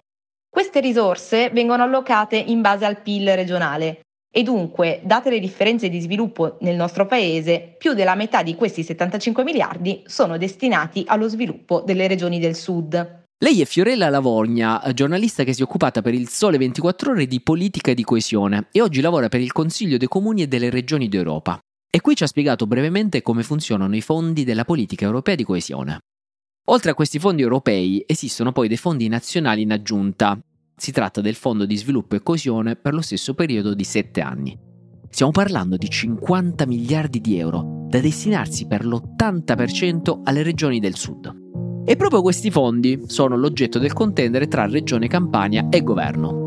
Queste 0.49 0.79
risorse 0.79 1.49
vengono 1.49 1.83
allocate 1.83 2.37
in 2.37 2.61
base 2.61 2.85
al 2.85 3.01
PIL 3.01 3.33
regionale 3.35 4.01
e 4.37 4.43
dunque, 4.43 4.99
date 5.03 5.29
le 5.29 5.39
differenze 5.39 5.87
di 5.87 6.01
sviluppo 6.01 6.57
nel 6.59 6.75
nostro 6.75 7.05
paese, 7.05 7.75
più 7.77 7.93
della 7.93 8.15
metà 8.15 8.43
di 8.43 8.55
questi 8.55 8.83
75 8.83 9.45
miliardi 9.45 10.03
sono 10.05 10.37
destinati 10.37 11.05
allo 11.07 11.29
sviluppo 11.29 11.79
delle 11.79 12.05
regioni 12.07 12.39
del 12.39 12.55
sud. 12.55 13.23
Lei 13.39 13.59
è 13.59 13.65
Fiorella 13.65 14.07
Lavorgna, 14.07 14.81
giornalista 14.93 15.43
che 15.43 15.51
si 15.51 15.59
è 15.59 15.63
occupata 15.65 16.01
per 16.01 16.13
il 16.13 16.29
Sole 16.29 16.57
24 16.57 17.11
Ore 17.11 17.27
di 17.27 17.41
politica 17.41 17.91
e 17.91 17.93
di 17.93 18.05
coesione 18.05 18.69
e 18.71 18.81
oggi 18.81 19.01
lavora 19.01 19.27
per 19.27 19.41
il 19.41 19.51
Consiglio 19.51 19.97
dei 19.97 20.07
Comuni 20.07 20.43
e 20.43 20.47
delle 20.47 20.69
Regioni 20.69 21.09
d'Europa. 21.09 21.59
E 21.91 21.99
qui 21.99 22.15
ci 22.15 22.23
ha 22.23 22.27
spiegato 22.27 22.65
brevemente 22.65 23.21
come 23.21 23.43
funzionano 23.43 23.93
i 23.93 23.99
fondi 23.99 24.45
della 24.45 24.63
politica 24.63 25.03
europea 25.03 25.35
di 25.35 25.43
coesione. 25.43 25.99
Oltre 26.69 26.91
a 26.91 26.93
questi 26.93 27.19
fondi 27.19 27.41
europei 27.41 28.05
esistono 28.07 28.53
poi 28.53 28.69
dei 28.69 28.77
fondi 28.77 29.09
nazionali 29.09 29.63
in 29.63 29.73
aggiunta. 29.73 30.39
Si 30.73 30.93
tratta 30.93 31.19
del 31.19 31.35
Fondo 31.35 31.65
di 31.65 31.75
sviluppo 31.75 32.15
e 32.15 32.23
coesione 32.23 32.77
per 32.77 32.93
lo 32.93 33.01
stesso 33.01 33.33
periodo 33.33 33.73
di 33.73 33.83
7 33.83 34.21
anni. 34.21 34.57
Stiamo 35.09 35.33
parlando 35.33 35.75
di 35.75 35.89
50 35.89 36.65
miliardi 36.65 37.19
di 37.19 37.37
euro 37.37 37.85
da 37.89 37.99
destinarsi 37.99 38.65
per 38.65 38.85
l'80% 38.85 40.21
alle 40.23 40.41
regioni 40.41 40.79
del 40.79 40.95
sud. 40.95 41.43
E 41.87 41.95
proprio 41.97 42.23
questi 42.23 42.49
fondi 42.49 43.03
sono 43.05 43.37
l'oggetto 43.37 43.77
del 43.77 43.93
contendere 43.93 44.47
tra 44.47 44.65
Regione 44.65 45.07
Campania 45.07 45.67
e 45.69 45.83
Governo. 45.83 46.45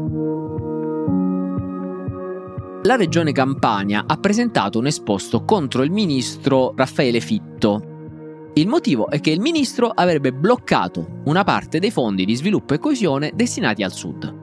La 2.83 2.97
Regione 2.97 3.31
Campania 3.31 4.03
ha 4.05 4.17
presentato 4.17 4.81
un 4.81 4.87
esposto 4.87 5.45
contro 5.45 5.85
il 5.85 5.93
ministro 5.93 6.73
Raffaele 6.75 7.21
Fitto. 7.21 8.51
Il 8.55 8.67
motivo 8.67 9.11
è 9.11 9.21
che 9.21 9.31
il 9.31 9.41
ministro 9.41 9.93
avrebbe 9.95 10.33
bloccato 10.33 11.21
una 11.27 11.45
parte 11.45 11.79
dei 11.79 11.93
fondi 11.93 12.25
di 12.25 12.35
sviluppo 12.35 12.75
e 12.75 12.81
coesione 12.81 13.31
destinati 13.33 13.85
al 13.85 13.93
sud. 13.93 14.35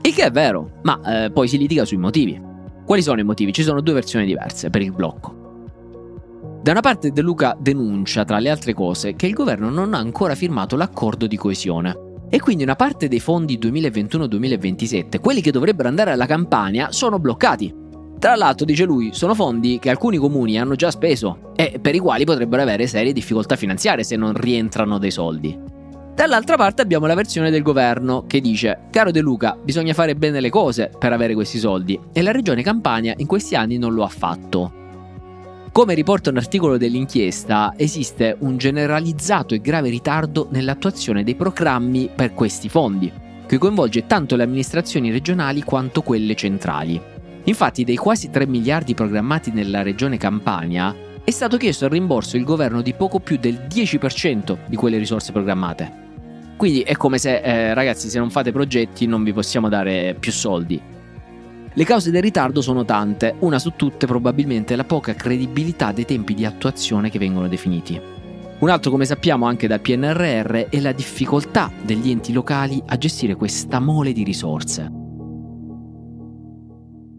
Il 0.00 0.14
che 0.14 0.24
è 0.24 0.30
vero, 0.30 0.78
ma 0.82 1.24
eh, 1.24 1.30
poi 1.30 1.46
si 1.46 1.58
litiga 1.58 1.84
sui 1.84 1.98
motivi. 1.98 2.40
Quali 2.86 3.02
sono 3.02 3.20
i 3.20 3.24
motivi? 3.24 3.52
Ci 3.52 3.62
sono 3.62 3.82
due 3.82 3.92
versioni 3.92 4.24
diverse 4.24 4.70
per 4.70 4.80
il 4.80 4.92
blocco. 4.92 5.47
Da 6.68 6.74
una 6.74 6.82
parte 6.82 7.12
De 7.12 7.22
Luca 7.22 7.56
denuncia, 7.58 8.26
tra 8.26 8.38
le 8.38 8.50
altre 8.50 8.74
cose, 8.74 9.14
che 9.14 9.26
il 9.26 9.32
governo 9.32 9.70
non 9.70 9.94
ha 9.94 9.96
ancora 9.96 10.34
firmato 10.34 10.76
l'accordo 10.76 11.26
di 11.26 11.38
coesione. 11.38 11.96
E 12.28 12.40
quindi 12.40 12.62
una 12.62 12.76
parte 12.76 13.08
dei 13.08 13.20
fondi 13.20 13.56
2021-2027, 13.58 15.18
quelli 15.18 15.40
che 15.40 15.50
dovrebbero 15.50 15.88
andare 15.88 16.10
alla 16.10 16.26
Campania, 16.26 16.92
sono 16.92 17.18
bloccati. 17.18 17.74
Tra 18.18 18.34
l'altro, 18.34 18.66
dice 18.66 18.84
lui, 18.84 19.12
sono 19.14 19.34
fondi 19.34 19.78
che 19.78 19.88
alcuni 19.88 20.18
comuni 20.18 20.58
hanno 20.58 20.74
già 20.74 20.90
speso 20.90 21.52
e 21.56 21.78
per 21.80 21.94
i 21.94 22.00
quali 22.00 22.26
potrebbero 22.26 22.60
avere 22.60 22.86
serie 22.86 23.14
difficoltà 23.14 23.56
finanziarie 23.56 24.04
se 24.04 24.16
non 24.16 24.34
rientrano 24.34 24.98
dei 24.98 25.10
soldi. 25.10 25.58
Dall'altra 26.14 26.56
parte 26.56 26.82
abbiamo 26.82 27.06
la 27.06 27.14
versione 27.14 27.48
del 27.48 27.62
governo 27.62 28.24
che 28.26 28.42
dice: 28.42 28.88
Caro 28.90 29.10
De 29.10 29.20
Luca, 29.22 29.56
bisogna 29.58 29.94
fare 29.94 30.14
bene 30.16 30.38
le 30.38 30.50
cose 30.50 30.90
per 30.98 31.14
avere 31.14 31.32
questi 31.32 31.56
soldi 31.56 31.98
e 32.12 32.20
la 32.20 32.30
regione 32.30 32.62
Campania 32.62 33.14
in 33.16 33.26
questi 33.26 33.54
anni 33.54 33.78
non 33.78 33.94
lo 33.94 34.04
ha 34.04 34.08
fatto. 34.08 34.77
Come 35.78 35.94
riporta 35.94 36.30
un 36.30 36.38
articolo 36.38 36.76
dell'inchiesta, 36.76 37.72
esiste 37.76 38.34
un 38.40 38.56
generalizzato 38.56 39.54
e 39.54 39.60
grave 39.60 39.90
ritardo 39.90 40.48
nell'attuazione 40.50 41.22
dei 41.22 41.36
programmi 41.36 42.10
per 42.12 42.34
questi 42.34 42.68
fondi, 42.68 43.12
che 43.46 43.58
coinvolge 43.58 44.04
tanto 44.04 44.34
le 44.34 44.42
amministrazioni 44.42 45.12
regionali 45.12 45.62
quanto 45.62 46.02
quelle 46.02 46.34
centrali. 46.34 47.00
Infatti, 47.44 47.84
dei 47.84 47.94
quasi 47.94 48.28
3 48.28 48.48
miliardi 48.48 48.94
programmati 48.94 49.52
nella 49.52 49.82
regione 49.82 50.16
Campania, 50.16 50.92
è 51.22 51.30
stato 51.30 51.56
chiesto 51.56 51.84
al 51.84 51.92
rimborso 51.92 52.36
il 52.36 52.42
governo 52.42 52.82
di 52.82 52.94
poco 52.94 53.20
più 53.20 53.36
del 53.38 53.68
10% 53.70 54.58
di 54.66 54.74
quelle 54.74 54.98
risorse 54.98 55.30
programmate. 55.30 56.06
Quindi 56.56 56.80
è 56.80 56.96
come 56.96 57.18
se, 57.18 57.36
eh, 57.36 57.72
ragazzi, 57.72 58.08
se 58.08 58.18
non 58.18 58.30
fate 58.30 58.50
progetti 58.50 59.06
non 59.06 59.22
vi 59.22 59.32
possiamo 59.32 59.68
dare 59.68 60.16
più 60.18 60.32
soldi. 60.32 60.96
Le 61.78 61.84
cause 61.84 62.10
del 62.10 62.22
ritardo 62.22 62.60
sono 62.60 62.84
tante, 62.84 63.36
una 63.38 63.60
su 63.60 63.74
tutte 63.76 64.04
probabilmente 64.04 64.74
la 64.74 64.82
poca 64.82 65.14
credibilità 65.14 65.92
dei 65.92 66.04
tempi 66.04 66.34
di 66.34 66.44
attuazione 66.44 67.08
che 67.08 67.20
vengono 67.20 67.46
definiti. 67.46 68.00
Un 68.58 68.68
altro, 68.68 68.90
come 68.90 69.04
sappiamo 69.04 69.46
anche 69.46 69.68
dal 69.68 69.80
PNRR, 69.80 70.70
è 70.70 70.80
la 70.80 70.90
difficoltà 70.90 71.70
degli 71.80 72.10
enti 72.10 72.32
locali 72.32 72.82
a 72.84 72.98
gestire 72.98 73.36
questa 73.36 73.78
mole 73.78 74.10
di 74.10 74.24
risorse. 74.24 74.90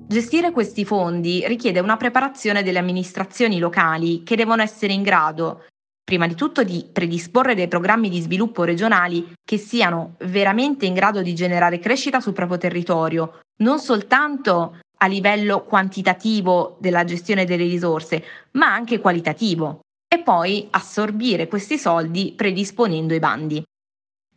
Gestire 0.10 0.52
questi 0.52 0.84
fondi 0.84 1.42
richiede 1.48 1.80
una 1.80 1.96
preparazione 1.96 2.62
delle 2.62 2.80
amministrazioni 2.80 3.60
locali 3.60 4.24
che 4.24 4.36
devono 4.36 4.62
essere 4.62 4.92
in 4.92 5.04
grado, 5.04 5.68
prima 6.04 6.28
di 6.28 6.36
tutto, 6.36 6.64
di 6.64 6.86
predisporre 6.92 7.56
dei 7.56 7.70
programmi 7.70 8.10
di 8.10 8.20
sviluppo 8.20 8.66
regionali 8.66 9.26
che 9.42 9.56
siano 9.56 10.16
veramente 10.26 10.86
in 10.86 10.96
grado 10.96 11.22
di 11.22 11.34
generare 11.34 11.80
crescita 11.80 12.20
sul 12.20 12.34
proprio 12.34 12.58
territorio, 12.58 13.40
non 13.60 13.80
soltanto 13.80 14.80
a 15.02 15.08
livello 15.08 15.64
quantitativo 15.64 16.78
della 16.80 17.06
gestione 17.06 17.46
delle 17.46 17.64
risorse, 17.64 18.24
ma 18.52 18.74
anche 18.74 19.00
qualitativo, 19.00 19.80
e 20.08 20.20
poi 20.20 20.68
assorbire 20.72 21.48
questi 21.48 21.78
soldi 21.78 22.34
predisponendo 22.36 23.14
i 23.14 23.20
bandi. 23.20 23.64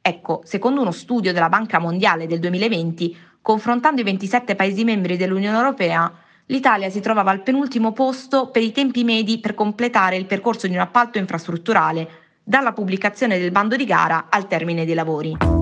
Ecco, 0.01 0.43
secondo 0.45 0.81
uno 0.81 0.91
studio 0.91 1.33
della 1.33 1.49
Banca 1.49 1.79
Mondiale 1.79 2.27
del 2.27 2.41
2020, 2.41 3.17
confrontando 3.41 4.01
i 4.01 4.05
27 4.05 4.55
Paesi 4.55 4.85
membri 4.85 5.17
dell'Unione 5.17 5.57
Europea, 5.57 6.13
l'Italia 6.47 6.91
si 6.91 7.01
trovava 7.01 7.31
al 7.31 7.43
penultimo 7.43 7.93
posto 7.93 8.51
per 8.51 8.63
i 8.63 8.73
tempi 8.73 9.05
medi 9.05 9.39
per 9.39 9.55
completare 9.55 10.17
il 10.17 10.27
percorso 10.27 10.67
di 10.67 10.75
un 10.75 10.81
appalto 10.81 11.19
infrastrutturale, 11.19 12.21
dalla 12.45 12.73
pubblicazione 12.73 13.39
del 13.39 13.53
bando 13.53 13.77
di 13.77 13.85
gara 13.85 14.27
al 14.29 14.49
termine 14.49 14.85
dei 14.85 14.95
lavori. 14.95 15.62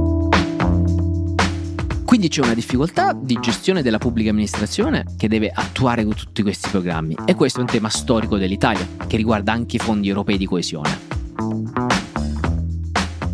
Quindi 2.21 2.37
c'è 2.37 2.45
una 2.45 2.55
difficoltà 2.55 3.15
di 3.15 3.39
gestione 3.41 3.81
della 3.81 3.97
pubblica 3.97 4.29
amministrazione 4.29 5.07
che 5.17 5.27
deve 5.27 5.51
attuare 5.51 6.07
tutti 6.07 6.43
questi 6.43 6.69
programmi 6.69 7.17
e 7.25 7.35
questo 7.35 7.61
è 7.61 7.63
un 7.63 7.69
tema 7.69 7.89
storico 7.89 8.37
dell'Italia 8.37 8.87
che 9.07 9.17
riguarda 9.17 9.53
anche 9.53 9.77
i 9.77 9.79
fondi 9.79 10.09
europei 10.09 10.37
di 10.37 10.45
coesione. 10.45 11.01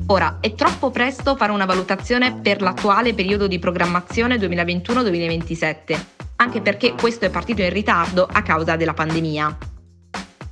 Ora, 0.07 0.39
è 0.41 0.55
troppo 0.55 0.93
presto 0.93 1.35
fare 1.35 1.51
una 1.51 1.65
valutazione 1.65 2.37
per 2.37 2.63
l'attuale 2.63 3.13
periodo 3.13 3.49
di 3.49 3.59
programmazione 3.59 4.37
2021-2027, 4.37 6.01
anche 6.37 6.61
perché 6.61 6.93
questo 6.93 7.25
è 7.25 7.31
partito 7.31 7.63
in 7.63 7.71
ritardo 7.71 8.25
a 8.31 8.41
causa 8.43 8.77
della 8.77 8.95
pandemia. 8.95 9.59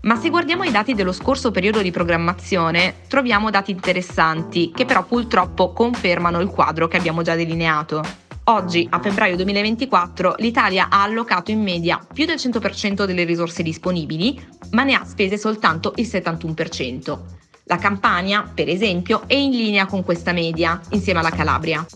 Ma 0.00 0.16
se 0.16 0.28
guardiamo 0.28 0.64
i 0.64 0.72
dati 0.72 0.94
dello 0.94 1.12
scorso 1.12 1.52
periodo 1.52 1.80
di 1.80 1.92
programmazione, 1.92 2.96
troviamo 3.06 3.50
dati 3.50 3.70
interessanti 3.70 4.72
che 4.74 4.84
però 4.84 5.04
purtroppo 5.04 5.72
confermano 5.72 6.40
il 6.40 6.48
quadro 6.48 6.88
che 6.88 6.96
abbiamo 6.96 7.22
già 7.22 7.36
delineato. 7.36 8.22
Oggi, 8.46 8.86
a 8.90 9.00
febbraio 9.00 9.36
2024, 9.36 10.34
l'Italia 10.38 10.88
ha 10.90 11.02
allocato 11.02 11.50
in 11.50 11.62
media 11.62 11.98
più 12.12 12.26
del 12.26 12.36
100% 12.36 13.06
delle 13.06 13.24
risorse 13.24 13.62
disponibili, 13.62 14.38
ma 14.72 14.82
ne 14.82 14.92
ha 14.92 15.02
spese 15.04 15.38
soltanto 15.38 15.94
il 15.96 16.06
71%. 16.06 17.18
La 17.64 17.78
Campania, 17.78 18.42
per 18.42 18.68
esempio, 18.68 19.22
è 19.26 19.34
in 19.34 19.52
linea 19.52 19.86
con 19.86 20.04
questa 20.04 20.32
media, 20.32 20.78
insieme 20.90 21.20
alla 21.20 21.30
Calabria. 21.30 21.86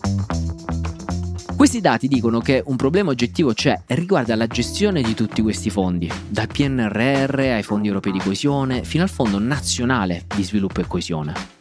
Questi 1.55 1.81
dati 1.81 2.07
dicono 2.07 2.39
che 2.39 2.63
un 2.65 2.77
problema 2.77 3.11
oggettivo 3.11 3.53
c'è 3.53 3.83
e 3.85 3.93
riguarda 3.93 4.35
la 4.35 4.47
gestione 4.47 5.03
di 5.03 5.13
tutti 5.13 5.43
questi 5.43 5.69
fondi, 5.69 6.11
dal 6.27 6.47
PNRR 6.47 7.39
ai 7.41 7.63
fondi 7.63 7.89
europei 7.89 8.13
di 8.13 8.19
coesione 8.19 8.83
fino 8.83 9.03
al 9.03 9.09
Fondo 9.09 9.37
nazionale 9.37 10.25
di 10.35 10.43
sviluppo 10.43 10.81
e 10.81 10.87
coesione. 10.87 11.58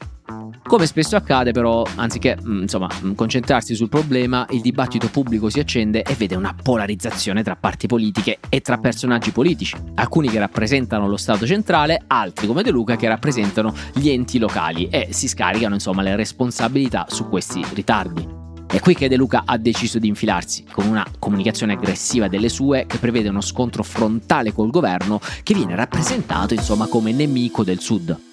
Come 0.69 0.85
spesso 0.85 1.17
accade 1.17 1.53
però, 1.53 1.83
anziché 1.95 2.37
mm, 2.39 2.61
insomma, 2.61 2.91
mm, 3.03 3.15
concentrarsi 3.15 3.75
sul 3.75 3.89
problema, 3.89 4.47
il 4.51 4.61
dibattito 4.61 5.09
pubblico 5.09 5.49
si 5.49 5.61
accende 5.61 6.03
e 6.03 6.13
vede 6.13 6.35
una 6.35 6.55
polarizzazione 6.63 7.43
tra 7.43 7.57
parti 7.57 7.87
politiche 7.87 8.37
e 8.51 8.61
tra 8.61 8.77
personaggi 8.77 9.31
politici, 9.31 9.75
alcuni 9.95 10.29
che 10.29 10.39
rappresentano 10.39 11.09
lo 11.09 11.17
Stato 11.17 11.47
centrale, 11.47 12.03
altri 12.07 12.47
come 12.47 12.63
De 12.63 12.71
Luca 12.71 12.97
che 12.97 13.09
rappresentano 13.09 13.73
gli 13.95 14.11
enti 14.11 14.39
locali 14.39 14.89
e 14.89 15.09
si 15.11 15.27
scaricano 15.27 15.73
insomma 15.73 16.03
le 16.03 16.15
responsabilità 16.17 17.07
su 17.09 17.31
questi 17.31 17.65
ritardi. 17.73 18.29
È 18.67 18.79
qui 18.79 18.95
che 18.95 19.09
De 19.09 19.17
Luca 19.17 19.45
ha 19.47 19.57
deciso 19.57 19.99
di 19.99 20.09
infilarsi, 20.09 20.67
con 20.71 20.87
una 20.87 21.07
comunicazione 21.19 21.73
aggressiva 21.73 22.29
delle 22.29 22.51
sue 22.51 22.85
che 22.87 22.99
prevede 22.99 23.31
uno 23.31 23.41
scontro 23.41 23.83
frontale 23.83 24.53
col 24.53 24.69
governo 24.69 25.19
che 25.43 25.55
viene 25.55 25.75
rappresentato 25.75 26.53
insomma 26.53 26.89
come 26.89 27.13
nemico 27.13 27.65
del 27.65 27.81
Sud. 27.81 28.27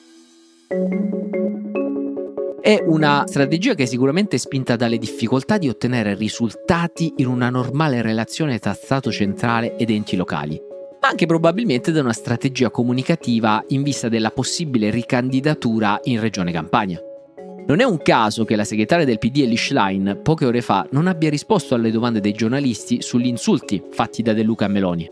È 2.66 2.82
una 2.84 3.26
strategia 3.28 3.76
che 3.76 3.84
è 3.84 3.86
sicuramente 3.86 4.40
spinta 4.40 4.76
dalle 4.76 4.98
difficoltà 4.98 5.60
di 5.60 5.70
ottenere 5.70 6.16
risultati 6.16 7.14
in 7.18 7.28
una 7.28 7.52
normale 7.52 8.02
relazione 8.02 8.58
tra 8.58 8.74
Stato 8.74 9.12
centrale 9.12 9.76
ed 9.76 9.92
enti 9.92 10.16
locali, 10.16 10.60
ma 11.00 11.10
anche 11.10 11.28
probabilmente 11.28 11.92
da 11.92 12.02
una 12.02 12.12
strategia 12.12 12.72
comunicativa 12.72 13.64
in 13.68 13.84
vista 13.84 14.10
della 14.10 14.32
possibile 14.32 14.90
ricandidatura 14.90 16.00
in 16.06 16.20
Regione 16.20 16.52
Campania. 16.52 17.00
Non 17.68 17.82
è 17.82 17.84
un 17.84 18.00
caso 18.00 18.46
che 18.46 18.56
la 18.56 18.64
segretaria 18.64 19.06
del 19.06 19.20
PD 19.20 19.42
Elish 19.42 19.70
Line 19.70 20.16
poche 20.16 20.48
ore 20.48 20.62
fa 20.62 20.88
non 20.90 21.06
abbia 21.06 21.30
risposto 21.30 21.76
alle 21.76 21.92
domande 21.92 22.20
dei 22.20 22.34
giornalisti 22.34 23.00
sugli 23.04 23.28
insulti 23.28 23.80
fatti 23.92 24.24
da 24.24 24.34
De 24.34 24.42
Luca 24.42 24.66
a 24.66 24.70
Meloni. 24.70 25.08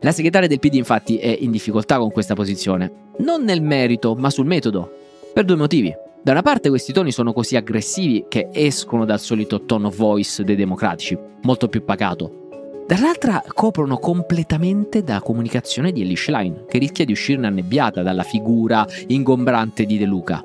La 0.00 0.12
segretaria 0.12 0.48
del 0.48 0.60
PD 0.60 0.76
infatti 0.76 1.18
è 1.18 1.36
in 1.38 1.50
difficoltà 1.50 1.98
con 1.98 2.10
questa 2.10 2.32
posizione, 2.32 3.10
non 3.18 3.44
nel 3.44 3.60
merito 3.60 4.14
ma 4.14 4.30
sul 4.30 4.46
metodo, 4.46 4.90
per 5.34 5.44
due 5.44 5.56
motivi. 5.56 6.04
Da 6.26 6.32
una 6.32 6.42
parte 6.42 6.70
questi 6.70 6.92
toni 6.92 7.12
sono 7.12 7.32
così 7.32 7.54
aggressivi 7.54 8.24
che 8.26 8.48
escono 8.50 9.04
dal 9.04 9.20
solito 9.20 9.64
tono 9.64 9.90
voice 9.90 10.42
dei 10.42 10.56
democratici, 10.56 11.16
molto 11.42 11.68
più 11.68 11.84
pacato. 11.84 12.48
Dall'altra 12.84 13.44
coprono 13.46 13.98
completamente 13.98 15.04
da 15.04 15.20
comunicazione 15.20 15.92
di 15.92 16.00
Elish 16.00 16.26
Line, 16.26 16.64
che 16.68 16.78
rischia 16.78 17.04
di 17.04 17.12
uscirne 17.12 17.46
annebbiata 17.46 18.02
dalla 18.02 18.24
figura 18.24 18.84
ingombrante 19.06 19.84
di 19.84 19.98
De 19.98 20.04
Luca. 20.04 20.42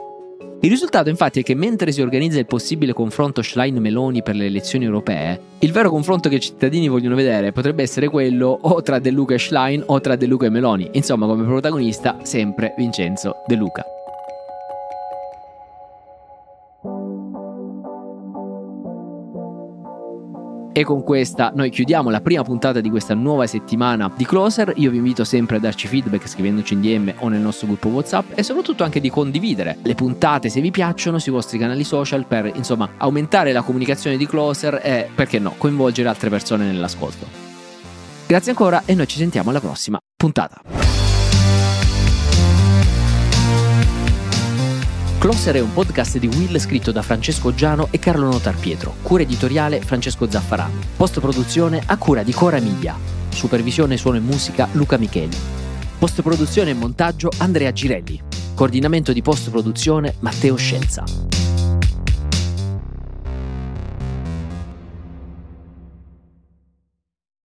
Il 0.60 0.70
risultato 0.70 1.10
infatti 1.10 1.40
è 1.40 1.44
che 1.44 1.56
mentre 1.56 1.92
si 1.92 2.02
organizza 2.04 2.38
il 2.38 2.46
possibile 2.46 2.94
confronto 2.94 3.42
Schlein-Meloni 3.42 4.22
per 4.22 4.36
le 4.36 4.46
elezioni 4.46 4.86
europee, 4.86 5.40
il 5.62 5.72
vero 5.72 5.90
confronto 5.90 6.30
che 6.30 6.36
i 6.36 6.42
cittadini 6.42 6.90
vogliono 6.90 7.16
vedere 7.16 7.52
potrebbe 7.52 7.82
essere 7.82 8.08
quello 8.08 8.56
o 8.62 8.84
tra 8.84 9.00
De 9.00 9.10
Luca 9.10 9.34
e 9.34 9.40
Schlein 9.40 9.82
o 9.88 10.00
tra 10.00 10.16
De 10.16 10.28
Luca 10.28 10.46
e 10.46 10.50
Meloni, 10.52 10.90
insomma 10.92 11.26
come 11.26 11.44
protagonista 11.44 12.20
sempre 12.22 12.76
Vincenzo 12.78 13.38
De 13.48 13.56
Luca. 13.56 13.84
E 20.74 20.84
con 20.84 21.04
questa 21.04 21.52
noi 21.54 21.70
chiudiamo 21.70 22.10
la 22.10 22.22
prima 22.22 22.44
puntata 22.44 22.80
di 22.80 22.90
questa 22.90 23.14
nuova 23.14 23.46
settimana 23.46 24.12
di 24.16 24.26
Closer. 24.26 24.72
Io 24.78 24.90
vi 24.90 24.98
invito 24.98 25.26
sempre 25.26 25.58
a 25.58 25.60
darci 25.60 25.88
feedback 25.88 26.28
scrivendoci 26.28 26.74
in 26.74 26.82
DM 26.82 27.14
o 27.18 27.28
nel 27.28 27.42
nostro 27.42 27.68
gruppo 27.68 27.90
WhatsApp 27.90 28.32
e 28.36 28.44
soprattutto 28.44 28.84
anche 28.84 29.02
di 29.02 29.10
condividere 29.10 29.78
le 29.82 29.96
puntate 29.96 30.50
se 30.50 30.62
vi 30.62 30.72
piacciono 30.72 31.20
sui 31.20 31.32
vostri 31.34 31.58
canali 31.58 31.84
social 31.84 32.26
per 32.26 32.50
insomma 32.56 32.90
aumentare 32.98 33.52
la 33.52 33.64
comunicazione 33.64 34.16
di 34.16 34.26
Closer 34.26 34.80
e 34.82 35.10
perché 35.14 35.40
no, 35.40 35.56
coinvolgere 35.58 36.08
altre 36.08 36.30
persone 36.30 36.66
nell'ascolto. 36.66 37.26
Grazie 38.26 38.52
ancora 38.52 38.84
e 38.86 38.96
noi 38.96 39.08
ci 39.08 39.18
sentiamo 39.18 39.50
alla 39.50 39.60
prossima 39.60 40.00
puntata. 40.16 40.81
Closer 45.22 45.54
è 45.54 45.60
un 45.60 45.72
podcast 45.72 46.18
di 46.18 46.26
Will 46.26 46.58
scritto 46.58 46.92
da 46.92 47.04
Francesco 47.04 47.54
Giano 47.54 47.90
e 47.92 48.00
Carlo 48.00 48.26
Notar 48.26 48.56
Pietro, 48.56 48.96
cura 49.04 49.22
editoriale 49.22 49.80
Francesco 49.80 50.28
Zaffarano, 50.28 50.80
post 50.98 51.20
produzione 51.20 51.80
a 51.86 51.96
cura 51.98 52.24
di 52.24 52.34
Cora 52.34 52.60
Miglia, 52.60 52.98
supervisione 53.30 53.98
suono 53.98 54.18
e 54.18 54.22
musica 54.22 54.68
Luca 54.72 54.98
Micheli, 54.98 55.38
post 56.00 56.24
produzione 56.24 56.72
e 56.72 56.74
montaggio 56.74 57.30
Andrea 57.38 57.72
Girelli, 57.72 58.20
coordinamento 58.56 59.14
di 59.14 59.22
post 59.22 59.52
produzione 59.52 60.16
Matteo 60.22 60.56
Scelza. 60.56 61.04